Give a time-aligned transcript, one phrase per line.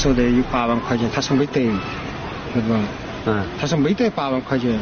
[0.00, 1.66] 们说的有八万块钱，他说没得，
[2.54, 2.80] 晓得吧？
[3.26, 4.78] 嗯，他说没得八万块钱，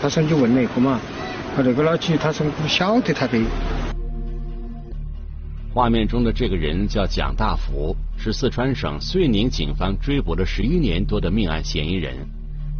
[0.00, 0.98] 他说你问那个嘛，
[1.54, 3.38] 和那个老几，他说不晓得他的。
[5.74, 12.14] 画面中的这个人叫蒋大福，是四川省遂宁警方追捕了十一年多的命案嫌疑人。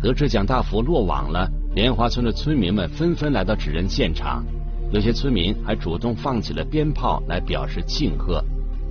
[0.00, 4.42] 得知蒋大福落网了，莲花村的村民们纷纷来到指认现场，
[4.92, 8.42] 有些村民还主动放起了鞭炮来表示庆贺。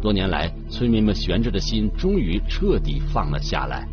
[0.05, 3.87] 多年来，村民们悬着的心终于彻底放了下来。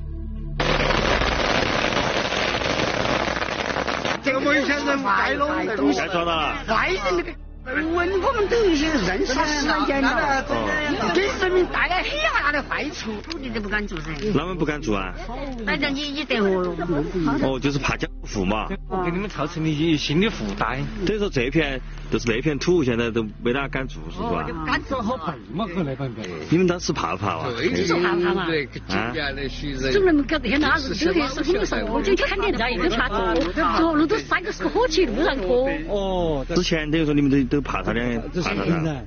[4.23, 5.49] 这个危险人坏了，
[5.97, 7.33] 该抓了，坏人那个。
[7.65, 10.45] 问我们等于是认识十年了，
[11.15, 14.11] 给人民带来很大的坏处，土地都不敢做噻。
[14.35, 15.15] 哪们不敢做啊？
[15.65, 16.77] 反正你你得我。
[17.41, 18.67] 哦，就是怕交付嘛。
[19.05, 20.85] 给你们造成的一些心理负担。
[21.07, 24.45] 等于说这片就是那片土，现在都没哪敢做，是吧？
[24.67, 25.67] 敢做好背嘛。
[26.51, 27.47] 你们当时怕不怕啊？
[27.57, 28.47] 对，就是怕怕嘛。
[28.89, 29.13] 啊。
[29.93, 30.95] 总能搞这哪子？
[31.05, 33.35] 有的是我们说，我就看见人家一个怕做，
[33.79, 35.71] 走路都三个是个火气路上拖。
[35.89, 36.47] 哦。
[36.49, 37.43] 之前等于说你们都。
[37.53, 38.01] 都怕他的，
[38.43, 39.05] 怕他的。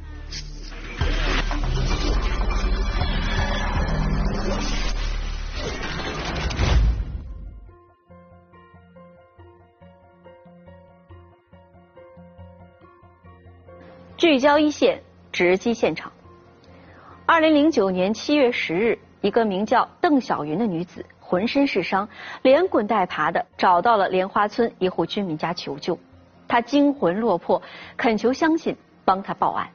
[14.25, 16.11] 聚焦一线，直击现场。
[17.27, 22.09] 二零零九年七月十日，一个名叫邓小云的女子浑身是伤，
[22.41, 25.95] 连滚带爬的找到了莲花村一户居民家求救。
[26.47, 27.61] 她惊魂落魄，
[27.95, 28.75] 恳求乡亲
[29.05, 29.69] 帮她报案。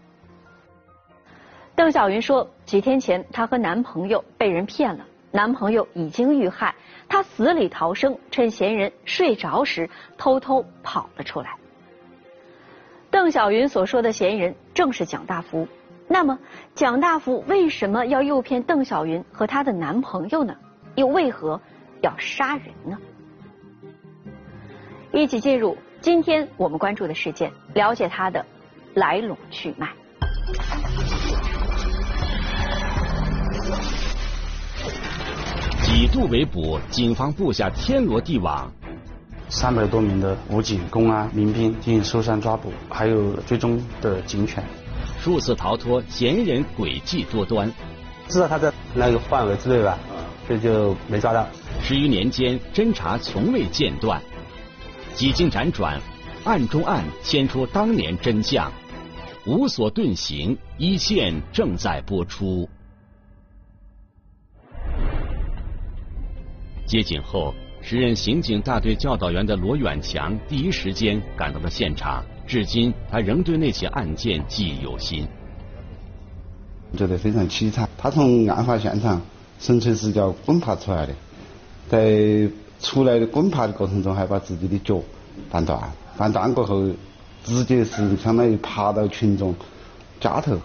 [1.76, 6.74] 邓小云说，几天前她和男朋友被人骗了，男朋友已经遇害，
[7.08, 11.56] 她死里逃生，趁嫌疑人睡着时偷偷跑了出来。
[13.10, 15.66] 邓小云所说的嫌疑人正是蒋大福。
[16.06, 16.38] 那么，
[16.74, 20.54] 蒋大福为什么要诱骗邓小云和她的男朋友呢？
[20.94, 21.60] 又为何
[22.02, 22.98] 要杀人呢？
[25.12, 25.76] 一起进入。
[26.00, 28.44] 今天我们关注的事件，了解他的
[28.94, 29.86] 来龙去脉。
[35.82, 38.72] 几度围捕，警方布下天罗地网，
[39.50, 44.64] 三百多名的武警、公安、民兵进行搜山抓捕，还有追踪的警犬。
[45.18, 47.70] 数次逃脱，嫌疑人诡计多端，
[48.28, 49.98] 知道他在那个范围之内吧，
[50.46, 51.46] 所以就没抓到。
[51.82, 54.22] 十余年间，侦查从未间断。
[55.14, 56.00] 几经辗转，
[56.44, 58.72] 案中案牵出当年真相，
[59.44, 62.68] 无所遁形，一线正在播出。
[66.86, 75.26] 接警后，时任刑警大队教导员的罗远强第一时间赶到了现场，至今他仍对那起案件记忆犹新。
[76.96, 79.20] 觉得非常凄惨，他从案发现场
[79.58, 81.14] 神存是叫滚爬出来的，
[81.88, 82.50] 在。
[82.82, 85.02] 出来的滚爬的过程中，还把自己的脚
[85.52, 85.78] 绊断，
[86.18, 86.88] 绊断过后，
[87.44, 89.54] 直接是相当于爬到群众
[90.18, 90.56] 家头。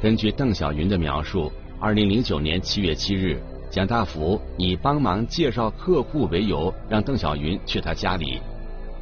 [0.00, 3.42] 根据邓小云的描述，二零零九年七月七日，
[3.76, 8.40] 蒋大福以帮忙介绍客户为由，让邓小云去他家里。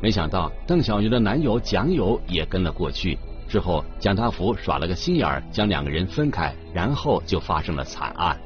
[0.03, 3.17] 没想到邓小云的男友蒋友也跟了过去。
[3.47, 8.37] 之后，蒋大福耍了个心眼儿，将两个人分开，然后就发生了惨案。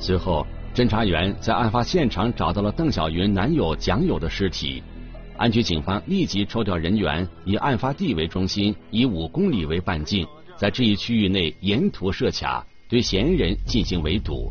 [0.00, 0.44] 随后。
[0.74, 4.82] 侦查员在案发现场找到了邓小云男友蒋友的尸体，
[5.36, 14.50] 安局警方立即抽调人员，以案发地为中心，以五公里为半径，在这一区域内沿途设卡，对嫌疑人进行围堵。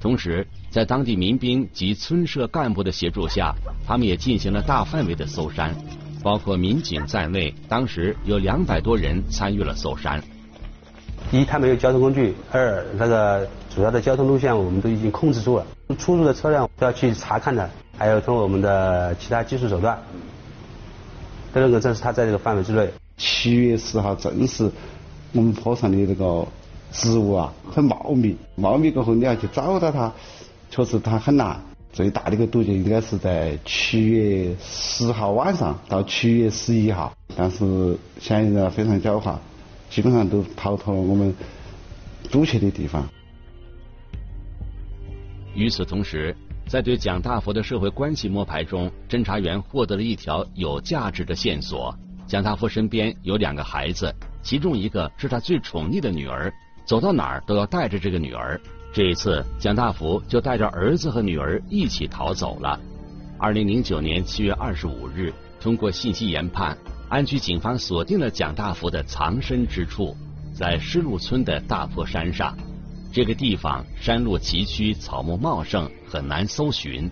[0.00, 3.52] 同时，在当地民兵及村社干部的协助下，
[3.86, 5.74] 他们也进行了大范围的搜山，
[6.22, 10.22] 包括民警在内，当时有两百多人参与了搜山。
[11.32, 15.66] 一，他没有交通工具；二，那个主要的交通路线我们都已经控制住了，
[15.98, 17.68] 出入的车辆都要去查看的，
[17.98, 19.98] 还有通过我们的其他技术手段，
[21.52, 22.88] 都能够证实他在这个范围之内。
[23.16, 24.70] 七月四号正是
[25.32, 26.46] 我们坡上的这个
[26.90, 30.12] 植物啊，很茂密，茂密过后你要去找到它，
[30.70, 31.60] 确实它很难。
[31.92, 39.36] 最大的一个堵截应该是在七月十号晚上到七月十一号，但是嫌疑人非常狡猾。
[39.90, 41.34] 基本上都逃脱了我们
[42.30, 43.08] 堵截的地方。
[45.54, 46.36] 与此同时，
[46.68, 51.92] 在对蒋大福的社会关系摸排中，侦查员获得了一条有价值的线索：
[52.26, 56.52] 蒋大福身边有两个孩子，其中一个是他最宠溺的女儿，
[56.88, 58.58] 走到哪儿都要带着这个女儿。
[58.94, 62.80] 这一次，蒋大福就带着儿子和女儿一起逃走了。
[63.38, 65.30] 二零零九年七月二十五日，
[65.60, 66.76] 通过信息研判。
[67.10, 70.16] 安区警方锁定了蒋大福的藏身之处，
[70.54, 72.56] 在施路村的大坡山上。
[73.12, 77.06] 这个地方山路崎岖，草木茂盛，很难搜寻。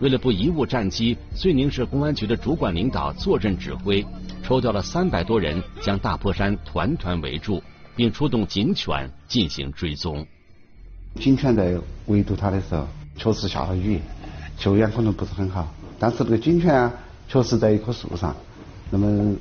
[0.00, 4.04] 为了不贻误战机，遂宁市公安局的主管领导坐镇指挥，
[4.42, 7.62] 抽调了三百多人将大坡山团团围住，
[7.96, 10.26] 并出动警犬进行追踪。
[11.16, 11.74] 警犬在
[12.06, 13.98] 围堵他的时候，确实下了雨，
[14.56, 15.66] 救援可能不是很好，
[15.98, 16.92] 但是这个警犬啊
[17.26, 18.36] 确实在一棵树上，
[18.90, 19.34] 那么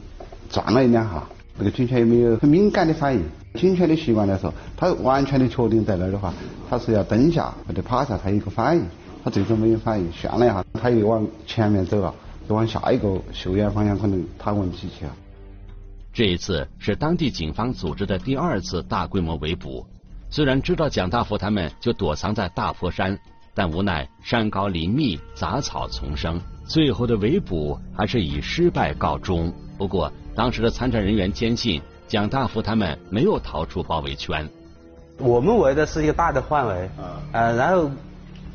[0.50, 1.22] 转了一两下，
[1.58, 3.22] 那个警犬也没有很敏感的反应。
[3.54, 6.34] 警犬的习惯来说，它完全的确定在那儿的话，
[6.70, 8.84] 它是要蹲下或者趴下，它有个反应。
[9.24, 12.14] 它最终没有反应，旋了一下，它又往前面走了，
[12.48, 15.16] 就往下一个秀园方向，可能他问题去了。
[16.16, 19.86] 这一次是当地警方组织的第二次大规模围捕。
[20.30, 23.20] 虽然知道蒋大福他们就躲藏在大佛山，
[23.54, 29.52] 但无奈山高林密，杂草丛生，最后的围捕还是以失败告终。
[29.78, 34.48] 不过，当时的参战人员坚信蒋大福他们没有逃出包围圈。
[35.18, 36.90] 我们围的是一个大的范围，
[37.34, 37.92] 呃，然后。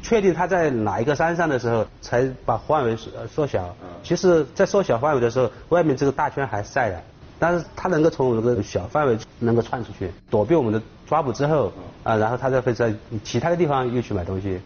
[0.03, 3.77] 确定他在哪一个山上的时候，才把范围缩缩小。
[4.03, 7.03] 其实，在缩小范围的时候，外面这个大圈还在的，
[7.41, 11.73] 但是他能够从我这个小范围能够窜出去，躲避我们的抓捕之后，
[12.05, 12.95] 啊，然后他再会在
[13.25, 14.61] 其他的地方又去买东西。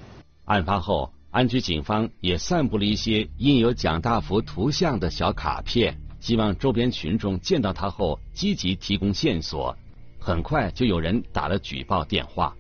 [0.46, 9.76] 案发后，安区警方也散布了一些印有蒋大福图像的小卡片，希望周边群众见到他后积极提供线索。
[10.18, 12.54] 很快就有人打了举报电话。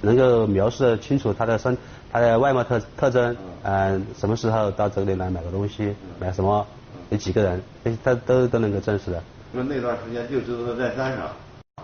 [0.00, 1.76] 能够描述清楚他的身、
[2.12, 6.66] 他的外貌特特征，嗯，什么时候到这里来买个东西，买什么，
[7.10, 7.62] 有几个人，
[8.02, 9.22] 他都都能够证实的。
[9.52, 11.28] 那那段时间就知道他在山上，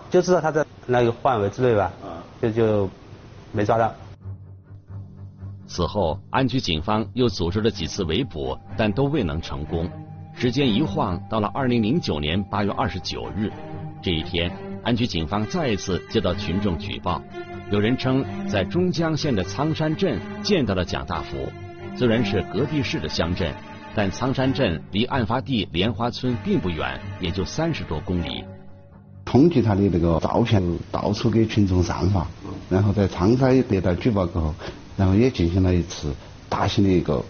[0.09, 2.89] 就知道他在那个范围之内吧，啊就就
[3.51, 3.93] 没抓到。
[5.67, 9.89] 此后，安区警方又组织了几次围捕，但都未能成功。
[10.35, 13.49] 时间一晃到了二零零九年八月二十九日，
[14.01, 14.51] 这一天，
[14.83, 17.21] 安区警方再一次接到群众举报。
[17.69, 21.49] 有人称在中江县的苍山镇见到了蒋大福，
[21.95, 23.53] 虽然是隔壁市的乡镇，
[23.93, 28.43] 但苍山镇离案发地莲花村并不远，也就三十多公里。
[29.25, 30.61] 通缉他的那个照片
[30.91, 32.25] 到处给群众散发，
[32.69, 34.55] 然后在苍山得到举报过后，
[34.97, 36.13] 然后也进行了一次
[36.49, 37.23] 大型的一个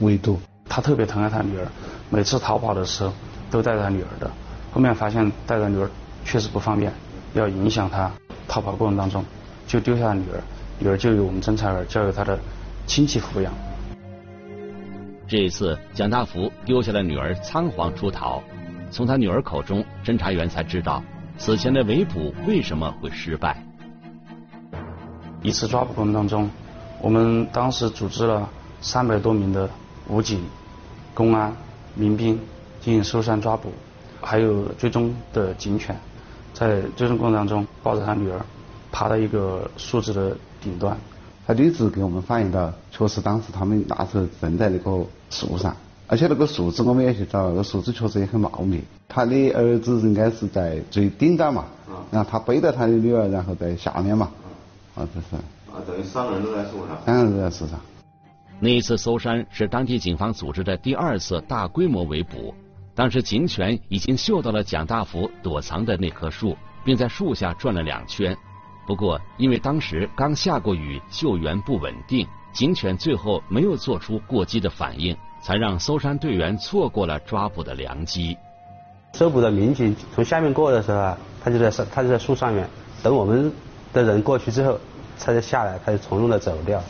[0.00, 0.38] 围堵。
[0.68, 1.66] 他特别疼爱他女儿，
[2.10, 3.12] 每次逃跑的时候
[3.50, 4.30] 都带他女儿的。
[4.72, 5.90] 后面发现带着女儿
[6.24, 6.92] 确实不方便，
[7.34, 8.10] 要影响他
[8.46, 9.24] 逃跑过程当中。
[9.66, 10.42] 就丢下了女儿，
[10.78, 12.38] 女儿就由我们侦查员交由他的
[12.86, 13.52] 亲戚抚养。
[15.28, 18.42] 这一次，蒋大福丢下了女儿，仓皇出逃。
[18.90, 21.04] 从他女儿口中，侦查员才知道
[21.36, 23.62] 此前的围捕为什么会失败。
[25.42, 26.48] 一次抓捕过程当中，
[27.02, 28.48] 我们当时组织了
[28.80, 29.68] 三百多名的
[30.08, 30.42] 武警、
[31.12, 31.54] 公安、
[31.94, 32.40] 民兵
[32.80, 33.70] 进行搜山抓捕，
[34.22, 35.94] 还有追踪的警犬，
[36.54, 38.40] 在追踪过程当中抱着他女儿。
[38.90, 40.96] 爬到一个树枝的顶端，
[41.48, 45.74] 他女子给我们反映到，确实当时他们那时候正在那个树上，
[46.06, 48.82] 而且那个树枝我们也去找，那个树枝确实也很茂密。
[49.08, 51.64] 他的儿子应该是在最顶端嘛，
[52.10, 54.30] 然后他背着他的女儿，然后在下面嘛，
[54.94, 55.36] 啊这是。
[55.72, 56.98] 啊，等于三个人都在树上。
[57.06, 57.80] 三个人都在树上。
[58.60, 62.52] 那一次搜山是当地警方组织的第二次大规模围捕，
[62.94, 68.36] 当时警犬已经嗅到了蒋大福躲藏的那棵树，并在树下转了两圈。
[68.88, 78.34] 不过，因为当时刚下过雨，救援不稳定，警犬最后没有做出过激的反应，才让搜山队员错过了抓捕的良机。
[79.12, 81.14] 搜捕的民警从下面过的时候，
[81.44, 82.66] 他就在上，他就在树上面
[83.02, 83.52] 等我们
[83.92, 84.80] 的人过去之后，
[85.20, 86.82] 他就下来，他就从容的走掉。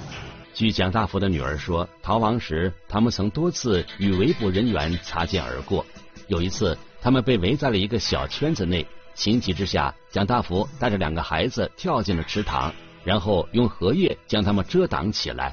[0.55, 5.85] 据蒋大福的女儿说，逃亡时他们曾多次与围捕人员擦肩而过，
[6.29, 8.87] 有一次他们被围在了一个小圈子内。
[9.19, 12.73] 情急之下，蒋大福带着两个孩子跳进了池塘，
[13.03, 15.53] 然后用荷叶将他们遮挡起来。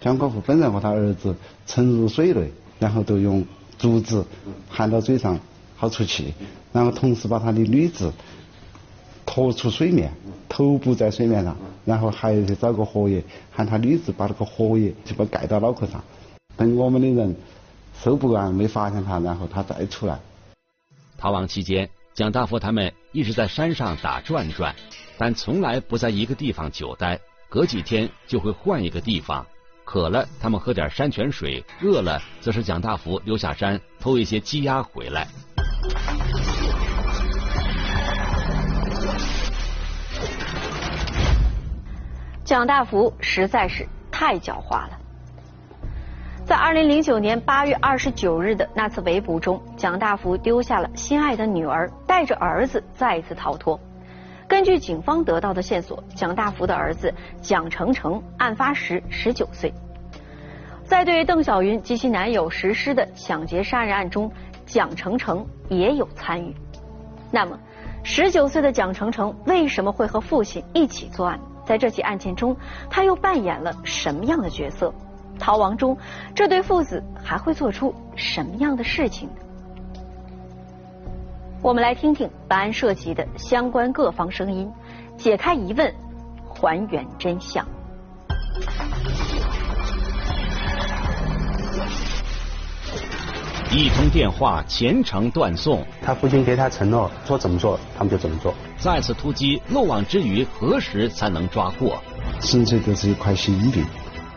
[0.00, 1.36] 蒋国富本人和他儿子
[1.66, 3.44] 沉入水内，然后都用
[3.78, 4.24] 竹子
[4.70, 5.38] 含到嘴上
[5.76, 6.32] 好出气，
[6.72, 8.10] 然后同时把他的女子
[9.26, 10.10] 拖出水面，
[10.48, 13.22] 头部在水面上，然后还去找个荷叶，
[13.52, 16.02] 喊他女子把这个荷叶就把盖到脑壳上。
[16.56, 17.36] 等我们的人
[18.02, 20.18] 搜不完，没发现他，然后他再出来。
[21.18, 21.90] 逃亡期间。
[22.16, 24.74] 蒋大福他们一直在山上打转转，
[25.18, 29.46] 但从来不在一个地方久待，隔几天就会换一个地方。
[29.84, 35.28] 渴了，他们喝点山泉水；饿了，则是蒋大福溜下山偷一些鸡鸭回来。
[42.46, 44.98] 蒋大福实在是太狡猾了。
[46.46, 53.80] 在二零零九年八月二十九日的那次围捕中，蒋大福丢下了心爱的女儿，带着儿子再次逃脱。
[54.46, 57.12] 根据警方得到的线索，蒋大福的儿子
[57.42, 59.74] 蒋成成案发时十九岁，
[60.84, 64.30] 在对邓小云及其男友实施的抢劫杀人案中，
[64.66, 66.54] 蒋成成也有参与。
[67.28, 67.58] 那么，
[68.04, 71.40] 十九岁的蒋成成为什么会和父亲一起作案？
[71.64, 72.56] 在这起案件中，
[72.88, 74.94] 他又扮演了什么样的角色？
[75.38, 75.96] 逃亡中，
[76.34, 79.28] 这对父子还会做出什么样的事情？
[81.62, 84.70] 我们来听听本案涉及的相关各方声音，
[85.16, 85.92] 解开疑问，
[86.48, 87.66] 还原真相。
[93.72, 95.84] 一通电话，全程断送。
[96.00, 98.54] 他父亲给他承诺，说怎么做，他们就怎么做。
[98.78, 101.98] 再次突击，漏网之鱼何时才能抓获？
[102.40, 103.84] 纯粹就是一块心病。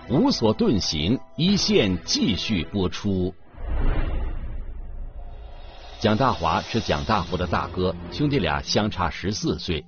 [0.10, 3.32] 无所遁形，一线继续播出。
[6.00, 9.86] 蒋大华是蒋大福的大哥，兄弟俩相差十四岁。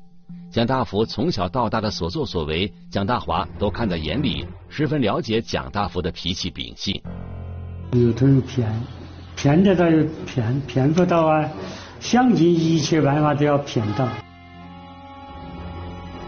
[0.52, 7.02] 蒋大福从小到大的所作所为，蒋大华都看在眼里，十分了解蒋大福的脾气秉性。
[7.94, 8.72] 有都是骗，
[9.36, 11.50] 骗得到又骗，骗不到啊，
[12.00, 14.08] 想尽一切办法都要骗到。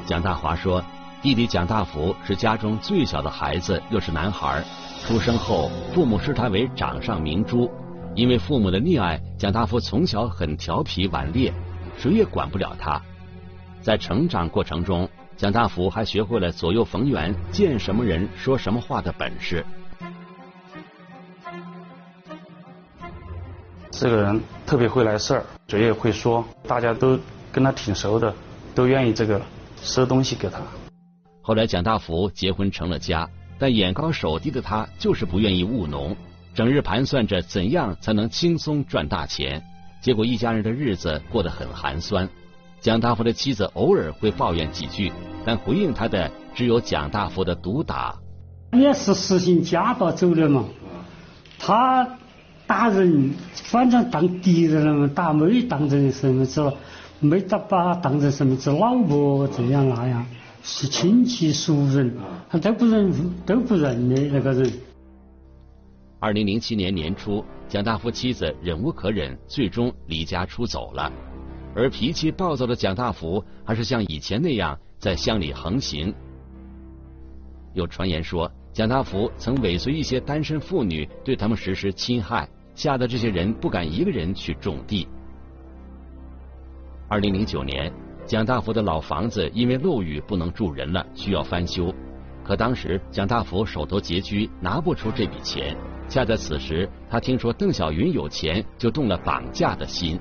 [0.08, 0.84] 蒋大华说。
[1.24, 4.62] 弟弟蒋大福是家中最小的孩子，又是男孩。
[5.06, 7.72] 出生后，父母视他为掌上明珠。
[8.14, 11.54] 因为父母的溺爱，蒋大福从小很调皮顽劣，
[11.98, 13.02] 谁也管不了他。
[13.82, 19.66] 在成长过程中，蒋大福还学会了左右逢源、见什么人说什么话的本事。
[23.92, 27.18] 这个人特别会来事儿，嘴也会说，大家都
[27.50, 28.34] 跟他挺熟的，
[28.76, 29.42] 都愿意这个
[29.82, 30.60] 赊东西给他。
[31.46, 36.16] 后来蒋大福结婚成了家，但眼高手低的他就是不愿意务农，
[36.56, 39.62] 整日盘算着怎样才能轻松赚大钱。
[40.02, 42.30] 结果一家人的日子过得很寒酸。
[42.80, 45.12] 蒋大福的妻子偶尔会抱怨几句，
[45.46, 48.16] 但回应他的只有蒋大福的毒打。
[48.72, 50.64] 也是实行家暴走的嘛，
[51.60, 52.08] 他
[52.66, 56.72] 打人反正当敌人了嘛，打没当成什么子，
[57.20, 60.26] 没打把当成什么子老婆这样那样。
[60.66, 62.10] 是亲戚熟人，
[62.50, 63.12] 他都不认
[63.46, 64.72] 都不认的那个人。
[66.22, 71.12] 二零零七年年初，蒋大福妻子忍无可忍，最终离家出走了。
[71.76, 76.14] 而脾气暴躁的蒋大福，还是像以前那样在乡里横行。
[77.74, 85.10] 有传言说，蒋大福曾尾随一些单身妇女，对他们实施侵害，吓得这些人不敢一个人去种地。
[87.10, 87.92] 二零零九年。
[88.26, 91.94] 蒋大福的老房子因为漏雨不能住人了，需要翻修。
[92.44, 95.76] 可当时蒋大福手头拮据，拿不出这笔钱。
[96.10, 100.20] 恰在此时，他听说邓小云有钱，就动了绑架的心。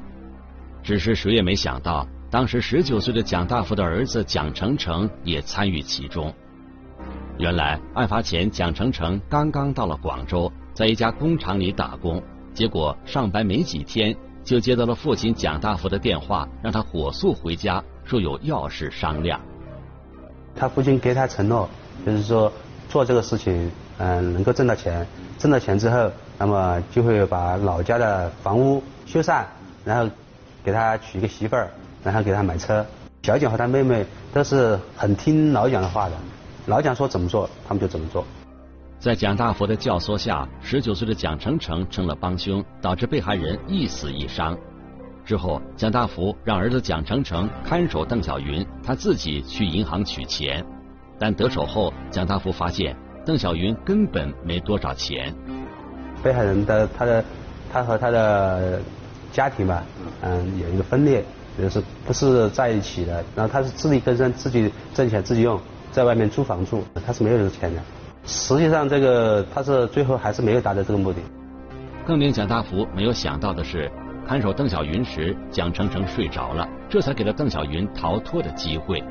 [0.82, 6.32] 只是谁也没想到，当时十九岁的蒋大福的儿子蒋成成也参与其中。
[7.38, 17.82] 原来案发前，蒋成成刚刚到了广州，在一家工厂里打工，结果上班没几天，就接到了父亲蒋大福的电话，让他火速回家。
[18.12, 19.40] 说有要事商量。
[20.54, 21.66] 他父亲给他承诺，
[22.04, 22.52] 就是说
[22.86, 25.06] 做这个事情，嗯，能够挣到钱，
[25.38, 29.42] 挣到钱之后，那么就会把老家的房屋修缮，
[29.82, 30.14] 然后
[30.62, 31.70] 给他娶一个媳妇儿，
[32.04, 32.84] 然后给他买车。
[33.22, 34.04] 小蒋和他妹妹
[34.34, 36.16] 都是很听老蒋的话的，
[36.66, 38.22] 老蒋说怎么做，他们就怎么做。
[39.00, 44.54] 在蒋大佛的教唆下，十九岁的蒋成成成了帮凶，导致被害人一死一伤。
[45.24, 50.64] 之后，蒋大福让儿子蒋成成看守邓小云，他自己去银行取钱。
[51.18, 55.32] 但得手后，蒋大福发现邓小云根本没多少钱。
[56.22, 57.24] 被害人的他的
[57.72, 58.80] 他和他的
[59.32, 59.84] 家庭吧，
[60.22, 61.24] 嗯，有一个分裂，
[61.58, 63.24] 就是不是在一起的。
[63.36, 65.58] 然后他是自力更生，自己挣钱自己用，
[65.92, 67.80] 在外面租房住，他是没有这个钱的。
[68.24, 71.20] 实际上，这个他是最后还是没有达到这个目的。
[72.04, 73.90] 更令蒋大福没有想到的是。
[74.26, 79.02] 看守邓小云时，蒋成成睡着了，这才给了邓小云逃脱的机会。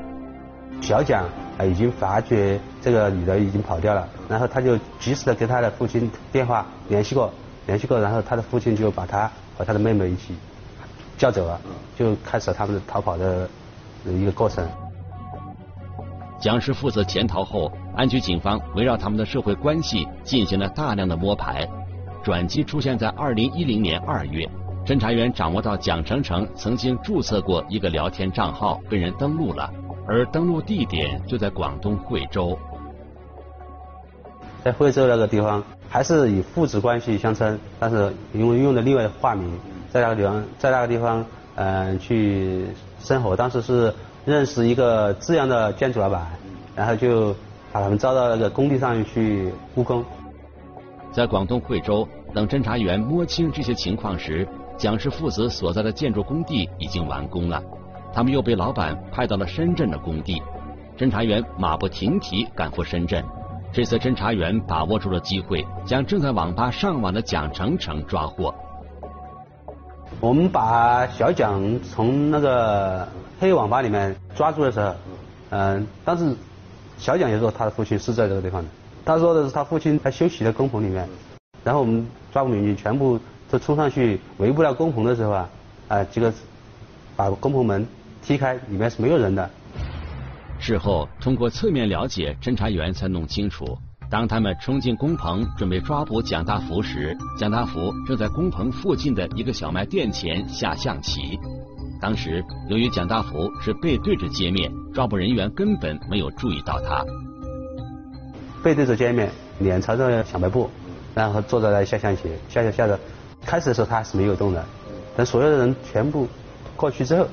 [0.80, 1.24] 小蒋
[1.58, 7.32] 啊，已经发觉这个女的已经跑掉了，然后他就及时的给他的父亲电话联系过，
[7.66, 10.34] 联系过，然后他的父亲就把他和他的妹妹一起
[11.16, 11.60] 叫走了，
[11.96, 13.48] 就开始了他们的逃跑的
[14.06, 14.66] 一个过程。
[16.40, 21.68] 蒋氏父子潜逃后，安局警方围绕他们的社会关系进行了大量的摸排，
[22.24, 24.48] 转机出现在二零一零年二月。
[24.84, 29.72] 侦查员掌握到蒋成成曾经注册过一个聊天账号，被人登录了，
[30.08, 32.58] 而登录地点就在广东惠州。
[34.64, 39.56] 在惠州那个地方，还是以父子关系相称，但是因为用的另外的化名，
[39.88, 41.24] 在那个地方，在那个地方，
[41.54, 42.66] 嗯，去
[42.98, 43.36] 生活。
[43.36, 46.26] 当时是认识一个资阳的建筑老板，
[46.74, 47.32] 然后就
[47.72, 50.04] 把他们招到那个工地上去务工。
[51.12, 54.48] 在广东惠州，等侦查员摸清这些情况时，
[54.82, 57.62] 蒋氏父子所在的建筑工地已经完工了，
[58.12, 60.42] 他们又被老板派到了深圳的工地。
[60.98, 63.24] 侦查员马不停蹄赶赴深圳。
[63.72, 68.52] 这次侦查员把握住了机会，将正在网吧上网的蒋成成抓获。
[70.18, 73.06] 我们把小蒋从那个
[73.38, 74.92] 黑网吧里面抓住的时候，
[75.50, 76.34] 嗯，当时
[76.98, 78.68] 小蒋也说他的父亲是在这个地方的。
[79.04, 81.08] 他说的是他父亲在休息的工棚里面，
[81.62, 83.16] 然后我们抓捕民警全部
[83.52, 85.50] 都冲上去围不了工棚的时候啊，
[85.86, 86.32] 啊，这个
[87.14, 87.86] 把工棚门
[88.22, 89.50] 踢开，里面是没有人的。
[90.58, 93.76] 事后通过侧面了解，侦查员才弄清楚。
[94.08, 101.38] 当他们冲进工棚准备抓捕蒋大福时，蒋大福正在工棚附近的一个小卖店前下象棋。
[102.00, 107.04] 当时由于蒋大福是背对着街面，抓捕人员根本没有注意到他。
[108.62, 110.70] 背对着街面，脸朝着小卖部，
[111.14, 112.98] 然后坐在那下象棋，下下下着。
[113.44, 114.64] 开始的时候他还是没有动的，
[115.16, 116.26] 等所有的人全部
[116.76, 117.26] 过去之后，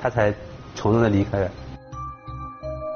[0.00, 0.32] 他才
[0.74, 1.50] 从容的离开了。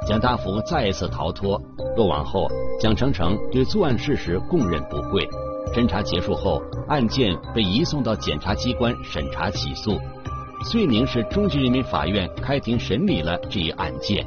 [0.07, 1.61] 蒋大福再一次逃脱，
[1.97, 2.49] 落网后，
[2.81, 5.29] 蒋成成对作案事实供认不讳。
[5.75, 10.01] 侦查结束后，案件被移送到检察机关审查起诉。
[10.65, 14.27] 遂宁市中级人民法院开庭审理了这一案件。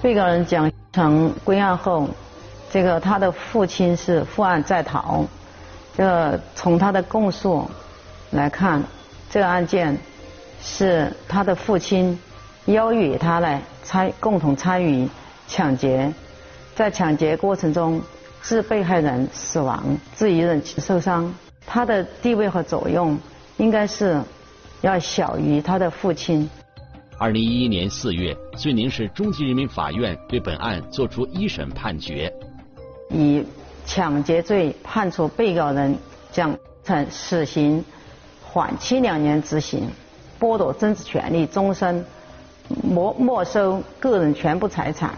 [0.00, 2.08] 被告人蒋成归案后，
[2.70, 5.24] 这个他的父亲是负案在逃。
[5.96, 7.70] 这从他的供述
[8.30, 8.82] 来看，
[9.30, 9.98] 这个案件
[10.62, 12.18] 是他的父亲
[12.66, 13.62] 邀约他来。
[13.82, 15.08] 参共同参与
[15.48, 16.12] 抢劫，
[16.76, 18.00] 在抢劫过程中
[18.40, 19.82] 致被害人死亡，
[20.14, 21.34] 致一人受伤。
[21.66, 23.18] 他的地位和作用
[23.56, 24.22] 应该是
[24.80, 26.48] 要小于他的父亲。
[27.18, 32.32] 二零一一年四月，遂宁市中级人民法院对本案作出一审判决，
[33.08, 33.44] 以
[33.84, 35.96] 抢劫罪判处被告人
[36.30, 37.84] 蒋成死刑，
[38.42, 39.88] 缓期两年执行，
[40.38, 42.04] 剥夺政治权利终身。
[42.84, 45.10] 没没收个人全部财产。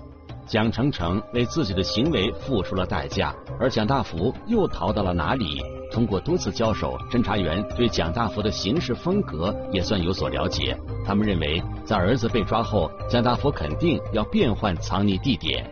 [0.46, 5.62] 蒋成成为自己的行为付出了代价，而蒋大福又逃到了哪里？
[5.92, 10.74] 通过多次交手，侦查员对蒋大福的行事风格也算有所了解。
[11.04, 15.70] 他们认为，在儿子被抓后，蒋大福肯定要变换藏匿地点。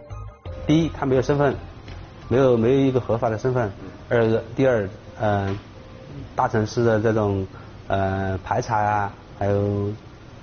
[0.67, 1.57] 第一，他没有身份，
[2.31, 3.69] 没有没有一个合法的身份；
[4.09, 4.89] 二个，第二，
[5.21, 5.59] 嗯，
[6.35, 7.47] 大城市的这种
[7.89, 9.93] 呃排查啊，还有。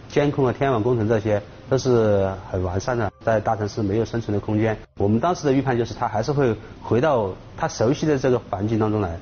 [0.09, 4.75] 监控啊，天网工程这些都是很完善的，在大城市没有生存的空间。
[4.95, 9.19] 我们当时的预判就是，他还是会回到他熟悉的这个环境当中来。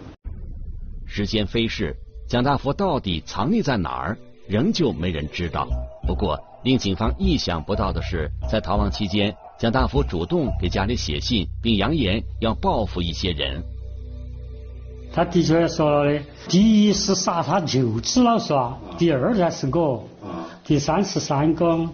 [1.07, 1.95] 时间飞逝，
[2.29, 5.67] 蒋大福到底藏匿在哪儿，仍旧没人知道。
[6.05, 13.63] 不过，令警方意想不到的是，在逃亡期间，蒋大福主动给家里写信，并扬言要报复一些人。
[15.13, 20.05] 他的确说了的，第一是杀他舅子老耍，第二才是我。
[20.65, 21.89] 第三是三公，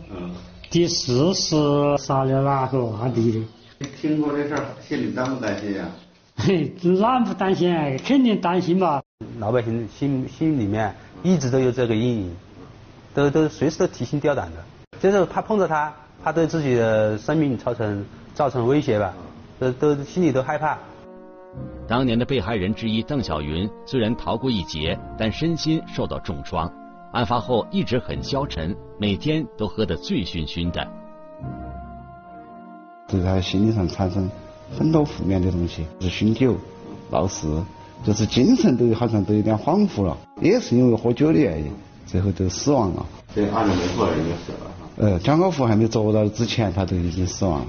[0.72, 1.56] 第四是
[2.00, 3.88] 杀了哪个阿弟的？
[4.02, 5.88] 听过这事儿，心里担不担心呀？
[6.38, 7.96] 嘿，哪不担心啊？
[8.04, 9.04] 肯定担心嘛。
[9.38, 12.36] 老百姓心心里面一直都有这个阴影，
[13.14, 14.64] 都都随时都提心吊胆的，
[15.00, 19.14] 就是怕碰到他，怕对自己的生命造成造成威胁吧，
[19.60, 20.78] 都都心里都害怕。
[21.88, 26.72] 当年的被害人之一邓小云虽然逃过一劫，但身心受到重创。
[27.12, 30.88] 案发后一直很消沉，每天都喝得醉醺醺的，
[33.06, 34.30] 对他心理上产生
[34.80, 36.56] 很多负面的东西，是酗酒、
[37.10, 37.48] 闹事，
[38.06, 41.70] 就是精神都好像都有点恍惚了，也是因为喝酒的原因，
[42.06, 43.06] 最后都死亡了。
[43.36, 44.72] 这案子没破已经死了。
[44.98, 47.68] 呃，江高福还没捉到之前，他都已经死亡了。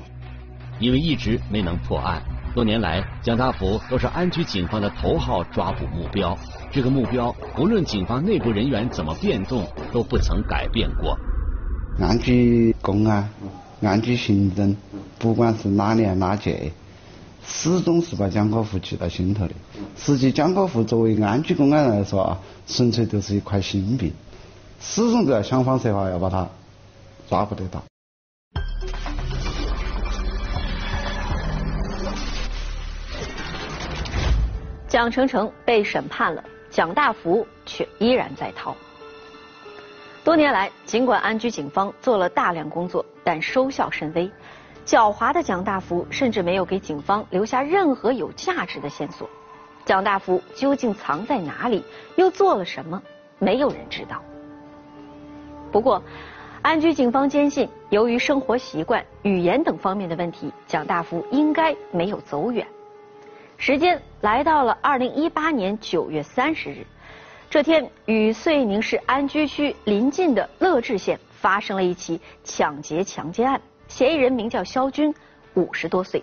[0.80, 2.22] 因为一直没能破案，
[2.54, 6.36] 多年来江大福都是安局警方的头号抓捕目标。
[6.72, 11.16] 这个目标，无论警方内部人员怎么变动，都不曾改变过。
[12.00, 13.28] 安居公安、
[13.82, 14.74] 安居刑侦，
[15.18, 16.72] 不管是哪年哪届，
[17.46, 19.52] 始终是把江高福记到心头的。
[19.96, 24.12] 实际，江高福作为安居公安来说啊，纯粹就是一块心病，
[24.80, 26.48] 始终都要想方设法要把他
[27.32, 27.82] 抓不得到。
[34.86, 36.44] 蒋成成被审判了。
[36.68, 38.76] 蒋大福却依然在逃。
[40.22, 44.30] 多年来，尽管安居警方做了大量工作，但收效甚微。
[44.84, 49.26] 狡猾的蒋大福甚至没有给警方留下任何有价值的线索。
[49.86, 51.82] 蒋大福究竟藏在哪里，
[52.16, 53.02] 又做了什么？
[53.38, 54.22] 没有人知道。
[55.70, 56.02] 不过，
[56.62, 62.64] 安居警方坚信，由于生活习惯、语言等方面的问题，蒋大福应该没有走远。
[63.56, 66.86] 时间来到了二零一八年九月三十日，
[67.50, 75.12] 这天与遂宁市安居区邻近的乐至县发生了一起抢劫强奸案，嫌疑人名叫肖军，
[75.54, 76.22] 五十多岁。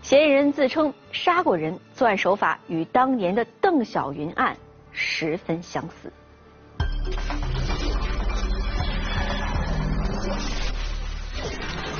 [0.00, 4.56] 嫌疑人自称杀过人，作案手法与当年的邓小云案
[4.92, 6.12] 十分相似。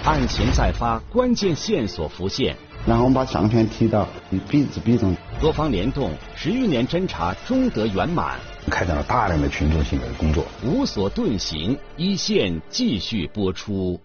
[0.03, 4.09] 案情再发，关键线索浮现，然后我们把上片提到，
[4.49, 14.01] 比值比中，多方联动，十余年侦查终得圆满，开展了大量的群众性的工作，无所遁形，一线继续播出。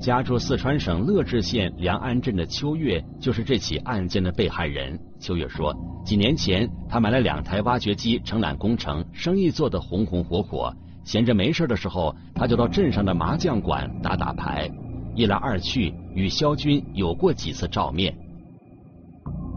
[0.00, 4.98] 家住四川省乐至县梁安镇的秋月，就是这起案件的被害人。
[5.20, 5.72] 秋月说，
[6.04, 10.74] 几年前他买了两台挖掘机承揽工程，生意做得红红火火。
[11.08, 14.70] 闲着没事的时候，他就到镇上的麻将馆打打牌。
[15.14, 18.14] 一来二去，与肖军有过几次照面。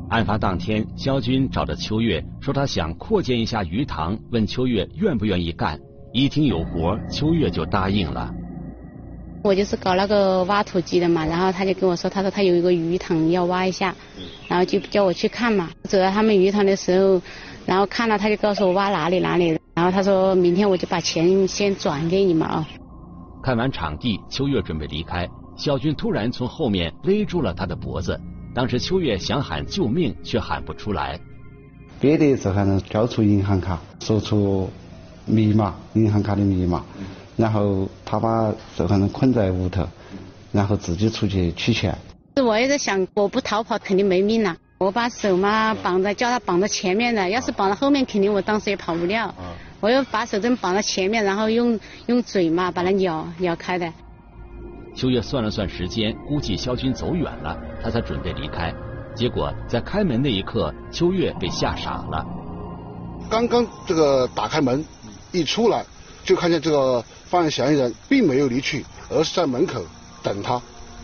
[0.10, 5.78] 案发当天，肖军找着秋月说他想扩建一下鱼塘，问秋月愿不愿意干。
[6.14, 8.34] 一听有活，秋月就答应了。
[9.44, 13.94] 我就是搞那个挖土机的嘛，然后他就跟我说，他说他有一个鱼塘要挖一下，
[14.48, 15.70] 然后就叫我去看嘛。
[15.84, 17.22] 走到他们鱼塘的时候，
[17.66, 19.60] 然后看了他就告诉我挖哪里哪里。
[19.82, 22.68] 然后他说明天我就把钱先转给你们啊。
[23.42, 28.22] 看完场地，秋月准备离开，小军突然从后面勒住了他的脖子。
[28.54, 31.20] 当时秋月想喊救命，却喊不出来。
[32.00, 34.70] 别的受害人交出银行卡，说出
[35.26, 36.86] 密码，银行卡的密码，
[37.36, 39.84] 然后他把受害人捆在屋头，
[40.52, 41.98] 然后自己出去取钱。
[42.36, 44.56] 我也在想，我不逃跑肯定没命了。
[44.78, 49.34] 我把手嘛绑在，叫他绑在前面的，要是绑在后面，肯定我当时也跑不掉。
[49.82, 53.92] 我又把手针绑在前面，然后用用嘴嘛把它咬咬开的。
[54.96, 58.74] 秋月算了算时间，估计肖军走远了，他才准备离开。
[59.16, 62.26] 结果在开门那一刻，秋月被吓傻了。
[63.30, 64.86] 刚刚这个打开门
[65.32, 65.84] 一出来，
[66.24, 69.82] 就看见这个犯罪嫌疑人并没有离去，而是在门口
[70.22, 70.62] 等他，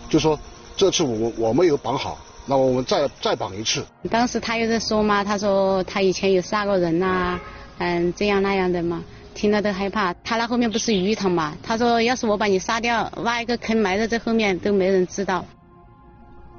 [0.08, 0.40] 就说
[0.76, 2.18] 这次我我没有绑好。
[2.50, 3.86] 那我们再再绑一次。
[4.10, 7.38] 当时他又在说嘛，他说他以前有杀过人呐，
[7.80, 10.14] 嗯，这样那样的嘛，听了都害怕。
[10.24, 15.46] 他那后面不是鱼塘嘛，他说要是我把你杀掉，挖一个坑埋在这后面都没人知道。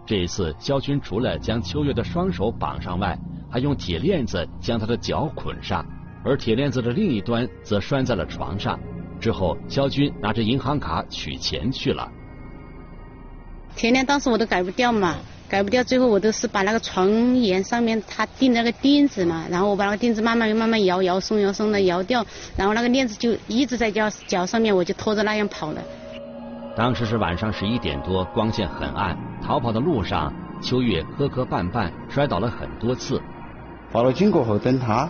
[0.06, 3.18] 这一次，肖军除了将秋月的双手绑上外，
[3.50, 5.84] 还用铁链子将她的脚捆上，
[6.24, 8.78] 而铁链子的另一端则拴在了床上。
[9.20, 12.10] 之后，肖军拿着银行卡取钱去了。
[13.74, 15.16] 铁链当时我都改不掉嘛。
[15.48, 25.82] 改不掉，最后我都是把那个床沿上面他钉那个钉子嘛，然后我把那个钉子慢慢慢慢摇摇松摇松的摇掉，然后那个链子就一直在脚脚上面，我就拖着那样跑了。
[26.76, 30.30] 当时是晚上十一点多，光线很暗，逃跑的路上，
[30.62, 33.20] 秋月磕磕绊绊，摔倒了很多次。
[33.90, 35.08] 报了警过后，等他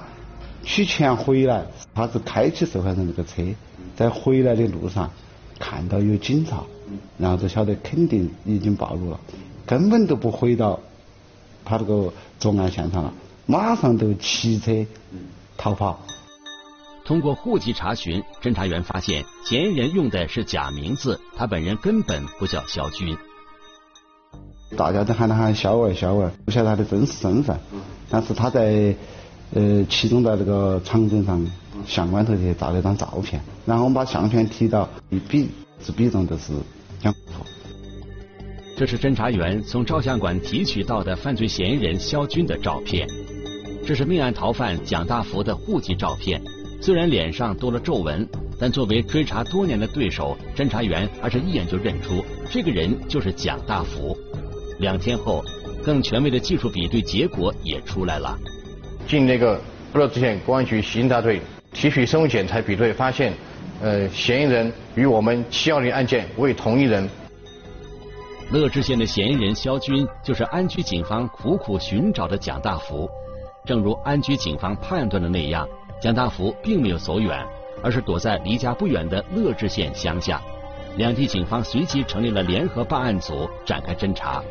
[0.62, 3.42] 取钱回来，他是开起受害人那个车，
[3.96, 5.10] 在回来的路上
[5.58, 6.62] 看到有警察，
[7.18, 9.20] 然后就晓得肯定已经暴露了。
[9.68, 10.80] 根本都不回到
[11.62, 13.12] 他这个作案现场了，
[13.44, 14.86] 马上都骑车
[15.58, 16.00] 逃跑。
[17.04, 23.14] 通过户籍查询，侦查员发现嫌疑人用的是假名字，他本人根本不叫肖军。
[24.74, 27.58] 大家都喊他喊肖儿，肖儿，不晓得他的真实身份。
[28.08, 28.94] 但是他在
[29.52, 31.46] 呃，其中在这个长征上
[31.86, 35.50] 相关头去照了一张照片，然后我们把相片提到一比
[35.84, 36.54] 是比中就是
[37.00, 37.44] 蒋福。
[38.78, 43.08] 这是侦查员从照相馆提取到的犯罪嫌疑人肖军的照片。
[43.84, 46.40] 这是命案逃犯蒋大福的户籍照片。
[46.80, 48.24] 虽然脸上多了皱纹，
[48.56, 54.16] 但作为追查多年的对手，侦查员还是一眼就认出这个人就是蒋大福。
[54.78, 55.44] 两天后，
[55.84, 58.38] 更权威的技术比对结果也出来了。
[59.08, 59.60] 经那个
[59.92, 61.40] 乐至县公安局刑警大队
[61.72, 63.32] 提取生物检材比对，发现，
[63.82, 67.10] 呃，嫌疑人与我们七幺零案件为同一人。
[68.50, 73.06] 乐至县的嫌疑人肖军，就是安居警方苦苦寻找的蒋大福。
[73.66, 75.68] 正如安居警方判断的那样，
[76.00, 77.46] 蒋大福并没有走远，
[77.82, 80.40] 而是躲在离家不远的乐至县乡下。
[80.96, 84.42] 两地警方随即成立了联合办案组，展开侦查。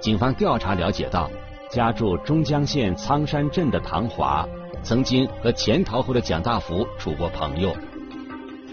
[0.00, 1.30] 警方调查了解到，
[1.70, 4.48] 家住中江县苍山镇的唐华，
[4.82, 7.76] 曾经和潜逃后的蒋大福处过朋友。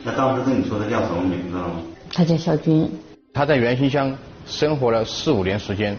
[0.05, 1.57] 那当时跟你说他叫什么名字？
[2.13, 2.89] 他叫肖军。
[3.35, 4.17] 他在袁新乡
[4.47, 5.97] 生活了四五年时间，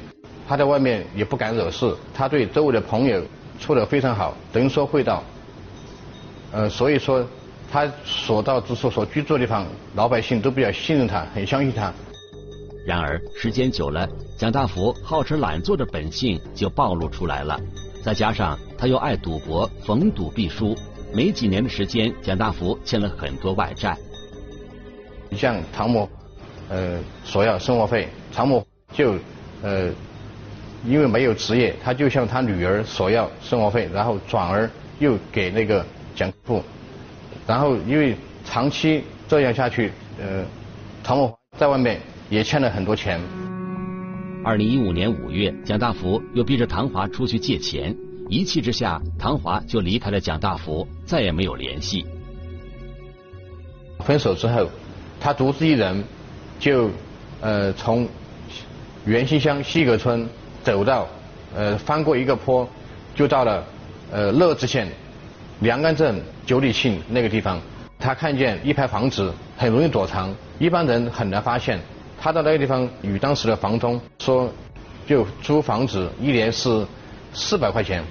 [0.48, 3.22] 他在外面也不敢惹事，他对周围的朋友
[3.60, 5.22] 处得非常好，能说会道。
[6.50, 7.22] 呃，所以说
[7.70, 11.92] 他所到之处、所居住的地方，老百姓都比较信任他，很相信他。
[12.86, 17.60] 然而时间久了，蒋大福好吃懒做的本性就暴露出来了。
[18.02, 20.74] 再加上他又爱赌博，逢赌必输，
[21.12, 23.94] 没几年的时间，蒋大福欠了很多外债。
[25.28, 26.08] 你像唐某，
[26.68, 29.14] 呃，索要生活费，常某就
[29.62, 29.90] 呃，
[30.84, 36.62] 因为没有职业，他就向他女儿索要生活费，然后转而又给那个蒋富，
[37.46, 40.44] 然后因为长期这样下去，呃，
[41.04, 42.00] 常某在外面
[42.30, 43.20] 也欠了很多钱。
[44.44, 47.96] 二零一五年五月，蒋大福又逼着唐华出去借钱，
[48.28, 52.06] 一气之下，唐华就离开了蒋大福，再也没有联系。
[54.04, 54.70] 分手之后，
[55.18, 56.04] 他独自一人
[56.58, 56.90] 就
[57.40, 58.08] 呃从
[59.04, 60.28] 元兴乡西阁村
[60.62, 61.06] 走到
[61.54, 62.68] 呃翻过一个坡，
[63.14, 63.64] 就到了
[64.10, 64.88] 呃乐至县
[65.60, 67.60] 梁干镇九里沁那个地方。
[67.98, 71.80] 他看见一排房子很容易躲藏，一般人很难发现。
[72.20, 74.50] 他到那个地方与当时的房东说，
[75.06, 76.86] 就租房子一年是
[77.32, 78.04] 四百块钱。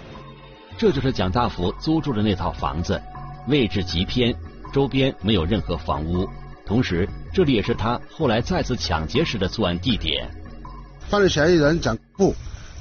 [0.78, 3.02] 这就是蒋大福租住的那套房子，
[3.48, 4.34] 位置极偏，
[4.74, 6.28] 周边没有任何房屋，
[6.66, 10.30] 同时这里也是他后来再次抢劫时的作案地点。
[11.10, 12.34] 犯罪嫌疑人蒋富，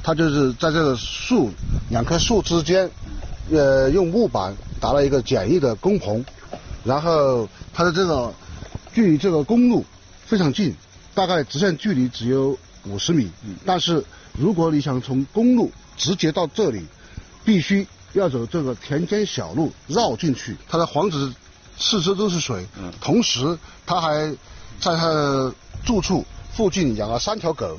[0.03, 1.51] 他就是在这个树
[1.90, 2.90] 两棵树之间，
[3.51, 6.25] 呃，用木板搭了一个简易的工棚，
[6.85, 8.33] 然后他的这个
[8.92, 9.85] 距离这个公路
[10.25, 10.75] 非常近。
[11.14, 13.31] 大概直线距离只有五十米，
[13.64, 14.05] 但是
[14.37, 16.85] 如果你想从公路直接到这里，
[17.44, 20.57] 必须要走这个田间小路绕进去。
[20.68, 21.33] 他的房子
[21.76, 22.66] 四周都是水，
[23.00, 24.30] 同时他还
[24.78, 25.52] 在他的
[25.84, 27.78] 住处附近养了三条狗，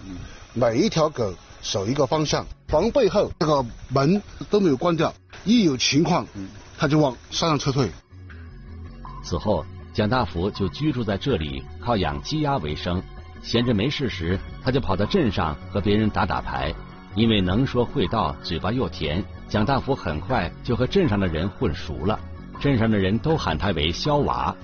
[0.53, 6.27] 每一条狗守一个方向，房背后这个门都没有关掉，一有情况
[6.77, 7.89] 他就往山上撤退。
[9.23, 13.01] 此后，蒋大福就居住在这里，靠养鸡鸭为生。
[13.41, 16.73] 闲着没事时，他就跑到镇上和别人打打牌。
[17.15, 22.19] 因为能说会道，嘴巴又甜，蒋大福很快就和镇上的人混熟了。
[22.59, 24.55] 镇上的人都喊他为肖娃。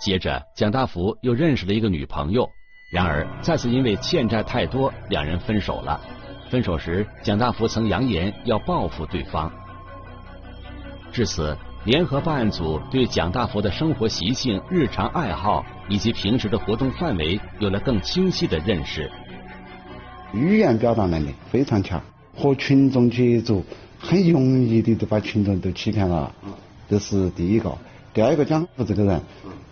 [0.00, 2.48] 接着，蒋大福又认识了一个女朋友，
[2.92, 6.00] 然而再次因为欠债太多，两人分手了。
[6.50, 9.52] 分手时，蒋大福曾扬言要报复对方。
[11.12, 11.56] 至此。
[11.84, 19.08] 联合办案组对蒋大福的生活习性、日常爱好以及平时的活动范围有了更清晰的认识。
[20.32, 22.02] 语言表达能力非常强，
[22.34, 23.64] 和群众接触
[23.98, 26.34] 很容易的就把群众都欺骗了，
[26.88, 27.76] 这是第一个。
[28.12, 29.20] 第二个，蒋大福这个人，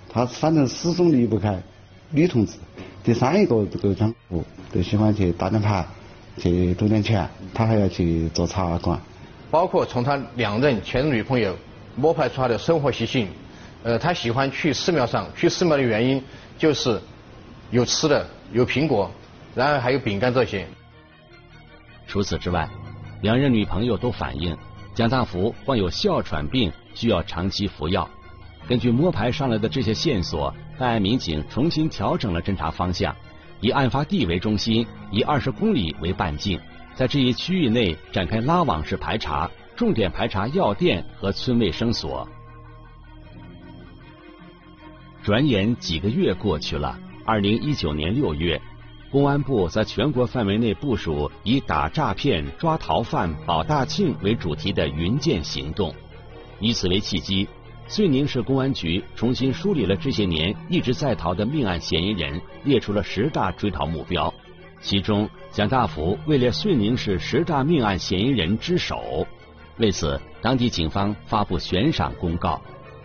[0.09, 1.63] 他反正始终离不开
[2.11, 2.55] 女同志。
[3.03, 5.87] 第三一个，这个蒋大福都喜欢去打点牌，
[6.39, 9.01] 去赌点钱，他还要去做茶馆。
[9.51, 11.57] 包括从他两任前任女朋友。
[11.97, 13.29] 摸排出他的生活习性，
[13.85, 16.21] 呃，他喜欢去寺庙上，去寺庙的原因
[16.59, 17.01] 就是
[17.71, 19.09] 有吃的，有苹果，
[19.55, 20.67] 然后还有饼干这些。
[22.09, 22.69] 除此之外，
[23.25, 24.55] 两任女朋友都反映
[24.93, 28.07] 蒋大福患有哮喘病，需要长期服药。
[28.69, 33.17] 根据摸排上来的这些线索，办案民警重新调整了侦查方向，
[33.63, 36.61] 以案发地为中心，以二十公里为半径，
[36.95, 39.51] 在这一区域内展开拉网式排查。
[39.75, 42.29] 重点排查药店和村卫生所。
[45.23, 48.61] 转眼几个月过去了，二零一九年六月，
[49.15, 55.95] 公安部在全国范围内部署以打诈骗、抓逃犯、保大庆为主题的“云剑”行动。
[56.59, 57.47] 以此为契机，
[57.87, 64.35] 遂宁市公安局重新梳理了这些年一直在逃的命案嫌疑人，列出了十大追逃目标，
[64.81, 69.25] 其中蒋大福位列遂宁市十大命案嫌疑人之首。
[69.79, 72.61] 为此，当地警方发布悬赏公告，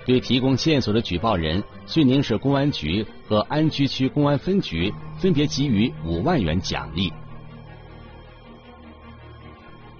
[0.10, 7.13] 对提供线索的举报人，遂宁市公安局和安居区公安分局分别给予五万元奖励。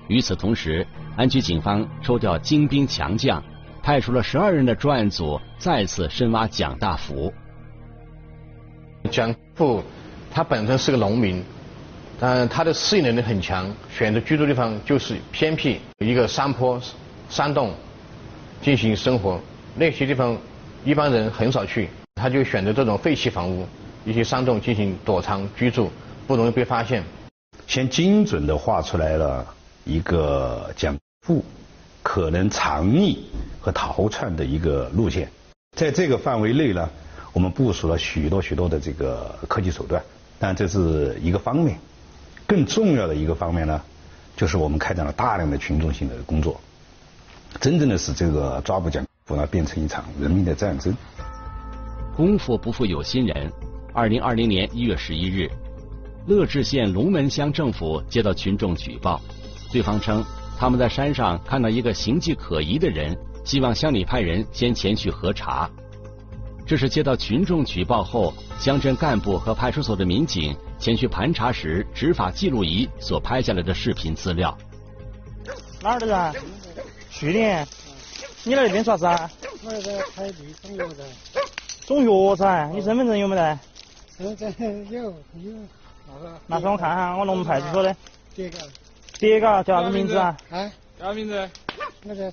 [0.08, 0.84] 与此同时，
[1.15, 3.43] 安居警方抽调精兵强将，
[3.84, 7.32] 派出了十二人的专案组，再次深挖蒋大福。
[9.12, 9.84] 蒋富，
[10.32, 11.43] 他本身是个农民。
[12.19, 16.82] 但，他的适应能力很强，选择居住地方就是偏僻一个山坡、
[17.30, 17.76] 山洞
[18.60, 19.39] 进行生活，
[19.80, 20.38] 那些地方
[20.84, 23.65] 一般人很少去，他就选择这种废弃房屋、
[24.04, 25.89] 一些山洞进行躲藏居住，
[26.28, 27.02] 不容易被发现。
[27.65, 31.46] 先精准的画出来了一个蒋富
[32.04, 33.20] 可能藏匿
[33.62, 35.30] 和逃窜的一个路线，
[35.78, 36.89] 在这个范围内呢，
[37.32, 40.04] 我们部署了许多许多的这个科技手段，
[40.38, 41.80] 但这是一个方面。
[42.46, 43.82] 更重要的一个方面呢，
[44.36, 46.60] 就是我们开展了大量的群众性的工作。
[47.62, 50.92] 真正的使这个抓捕蒋福呢变成一场人民的战争。
[52.15, 53.52] 功夫不负有心人，
[53.94, 55.48] 二零二零年一月十一日，
[56.26, 59.22] 乐至县龙门乡政府接到群众举报，
[59.72, 60.26] 对方称
[60.58, 63.15] 他们在山上看到一个形迹可疑的人，
[63.46, 65.70] 希望乡里派人先前去核查。
[66.65, 74.58] 这是接到群众举报后，乡镇干部和派出所的民警前去盘查时，执法记录仪所拍下来的视频资料。
[75.84, 76.34] 哪儿的人？
[77.10, 77.48] 徐林，
[78.43, 79.32] 你来这边做啥子啊？
[79.63, 81.06] 我来这开地种药的。
[81.86, 82.69] 种药噻？
[82.73, 83.60] 你身份证有没得？
[84.17, 85.13] 身份证有有。
[86.47, 87.95] 拿出来我看下，我龙门派出所的。
[88.36, 88.58] 别个。
[89.19, 90.38] 别个叫啥子名字啊？
[90.49, 90.71] 哎？
[90.99, 91.49] 叫啥名字？
[92.04, 92.32] 我叫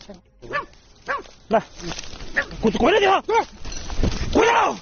[1.49, 1.63] 来，
[2.61, 3.23] 跪跪在地上。
[4.33, 4.77] 跪了！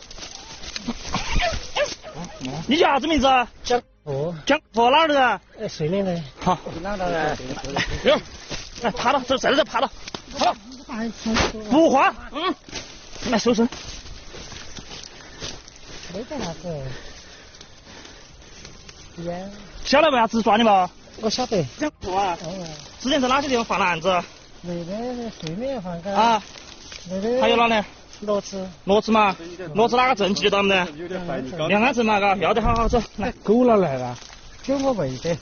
[2.66, 3.26] 你叫啥子名字？
[3.62, 4.34] 蒋福。
[4.44, 5.40] 江福哪儿的人？
[5.62, 6.22] 哎，遂宁的。
[6.40, 6.58] 好。
[6.82, 7.38] 哪的人？
[8.04, 8.14] 有。
[8.82, 9.90] 来，趴到，这在这趴到。
[10.38, 10.54] 好。
[11.70, 12.14] 不还。
[12.32, 12.54] 嗯。
[13.30, 13.62] 来，收拾。
[16.12, 16.82] 没干啥子。
[19.24, 19.50] 烟。
[19.84, 20.70] 晓得为啥子抓你不？
[21.20, 21.64] 我晓得。
[21.78, 22.36] 蒋福啊。
[23.00, 24.22] 之前在哪些地方犯了案子？
[24.62, 26.12] 那个遂宁犯过。
[26.12, 26.42] 啊。
[27.10, 27.40] 那个。
[27.40, 27.84] 还有哪里？
[28.24, 29.36] 骡子，骡子嘛，
[29.74, 31.68] 骡子哪个证记得到没得？
[31.68, 33.02] 两安证嘛，嘎，要得好好走。
[33.16, 34.16] 来，狗哪来了？
[34.66, 35.36] 狗我喂的。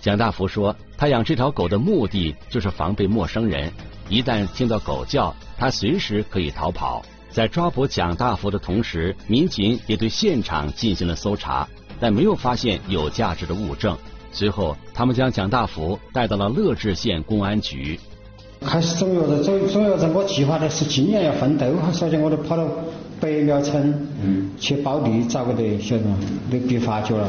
[0.00, 3.72] 蒋大福说，他养这条狗的目的就是防备陌生人，
[4.08, 7.02] 一旦听到狗叫，他随时可以逃跑。
[7.30, 11.66] 在抓捕蒋大福的同时，民警也对现场进行了搜查，
[11.98, 13.96] 但没有发现有价值的物证。
[14.32, 17.98] 随后，他们将蒋大福带到了乐至县公安局。
[18.64, 22.66] 还是总要着，总总要着，我计划的是今年要奋斗，所以我就跑到
[23.20, 26.16] 白庙村去包地，咋个得晓得吗？
[26.50, 27.28] 被被发觉了。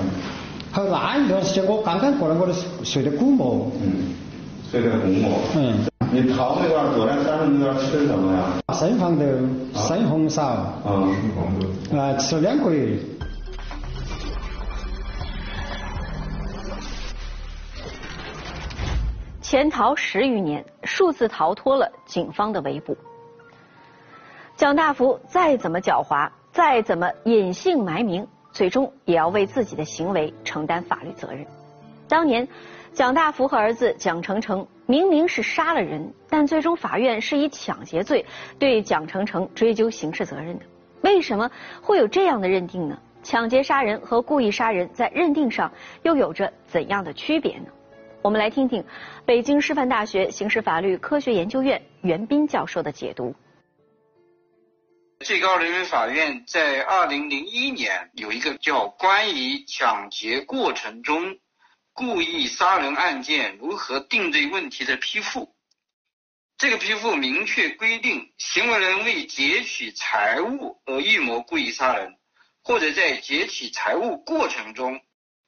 [0.72, 3.72] 后那一段时间，我刚刚过来，我都睡得古摸。
[3.82, 4.14] 嗯，
[4.74, 5.40] 睡得古摸。
[5.56, 5.86] 嗯。
[6.12, 8.54] 你逃那段坐在山上那段吃的什么呀？
[8.74, 9.24] 生黄豆，
[9.76, 10.42] 生红苕。
[10.42, 11.98] 啊，生黄豆。
[12.00, 12.98] 啊，吃了两个月。
[19.44, 22.98] 潜逃十余年，数次逃脱了警方的围捕。
[24.56, 31.46] 蒋大福再怎么狡猾，再怎么隐姓埋名，最终也要为自己的行为承担法律责任。
[32.13, 32.47] 当年，
[32.93, 38.23] 蒋大福和儿子蒋成成明明是杀了人，但最终法院是以抢劫罪
[38.60, 40.65] 对蒋成成追究刑事责任的。
[41.02, 41.49] 为什么
[41.82, 42.95] 会有这样的认定呢？
[43.23, 45.73] 抢劫杀人和故意杀人在认定上
[46.04, 47.65] 又有着怎样的区别呢？
[48.21, 48.86] 我们来听听
[49.26, 53.34] 北京师范大学刑事法律科学研究院袁斌教授的解读。
[55.21, 61.38] 最高人民法院在二零零一年有一个叫《关于抢劫过程中
[61.93, 65.45] 故意杀人案件如何定罪问题的批复》，
[66.58, 72.17] 这个批复明确规定，行为人为劫取财物而预谋故意杀人，
[72.63, 74.99] 或者在劫取财物过程中。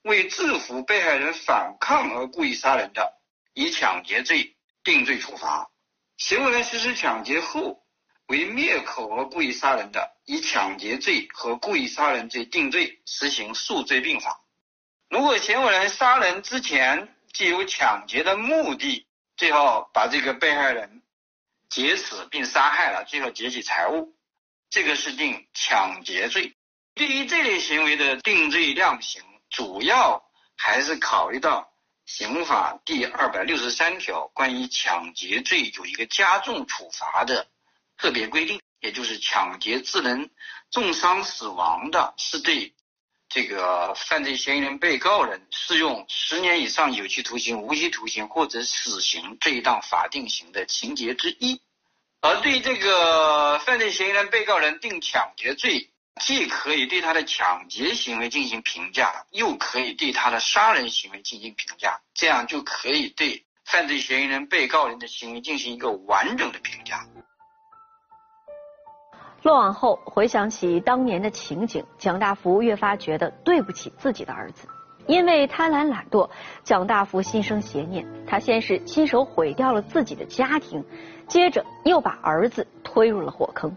[0.04, 3.20] 为制服被害人反抗而故意杀人的，
[3.56, 5.72] 以抢劫罪定罪处罚；
[6.18, 7.84] 行为人实施抢劫后
[8.28, 14.45] 为灭口而故意杀人的，以抢劫罪和故意杀人罪定罪，实行数罪并罚。
[15.10, 19.06] 如果行为人杀人之前既有抢劫的目的，
[19.38, 21.02] 最后把这个被害人
[21.70, 24.14] 劫持并杀害了，最后劫取财物，
[24.70, 26.56] 这个是定抢劫罪。
[26.94, 29.22] 对于这类行为的定罪量刑。
[29.48, 30.26] 主要
[30.58, 31.72] 还是考虑到
[32.06, 37.48] 刑法第二百六十三条关于抢劫罪有一个加重处罚的
[37.96, 40.30] 特别规定，也就是抢劫致人
[40.72, 42.75] 重伤死亡的，是对
[43.36, 51.60] 这个犯罪嫌疑人被告人适用十年以上有期徒刑、无期徒刑或者死刑这一档法定刑的情节之一，
[52.22, 55.90] 而对这个犯罪嫌疑人被告人定抢劫罪。
[56.22, 67.06] 既可以对他的抢劫行为进行评价，又可以对他的杀人行为进行评价，这样就可以对犯罪嫌疑人、被告人的行为进行一个完整的评价。
[69.46, 74.68] 落网后，回想起当年的情景，蒋大福越发觉得对不起自己的儿子。
[75.06, 76.28] 因为贪婪懒惰，
[76.64, 80.84] 蒋大福心生邪念，他先是亲手毁掉了自己的家庭，
[81.28, 83.72] 接着又把儿子推入了火坑。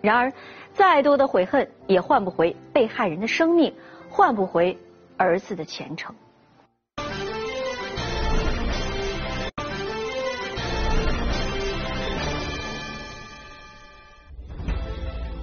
[0.00, 0.32] 然而。
[0.74, 3.74] 再多的悔恨也换不回被害人的生命，
[4.08, 4.78] 换不回
[5.18, 6.14] 儿子的前程。